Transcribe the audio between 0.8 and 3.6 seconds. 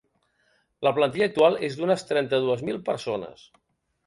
La plantilla actual és d’unes trenta-dues mil persones.